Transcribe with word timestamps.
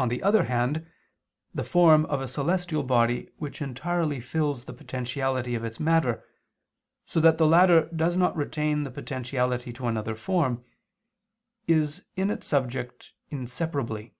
On 0.00 0.08
the 0.08 0.20
other 0.20 0.42
hand 0.46 0.84
the 1.54 1.62
form 1.62 2.06
of 2.06 2.20
a 2.20 2.26
celestial 2.26 2.82
body 2.82 3.30
which 3.36 3.62
entirely 3.62 4.20
fills 4.20 4.64
the 4.64 4.72
potentiality 4.72 5.54
of 5.54 5.62
its 5.62 5.78
matter, 5.78 6.24
so 7.06 7.20
that 7.20 7.38
the 7.38 7.46
latter 7.46 7.88
does 7.94 8.16
not 8.16 8.34
retain 8.36 8.82
the 8.82 8.90
potentiality 8.90 9.72
to 9.74 9.86
another 9.86 10.16
form, 10.16 10.64
is 11.68 12.04
in 12.16 12.30
its 12.30 12.48
subject 12.48 13.12
inseparably. 13.30 14.12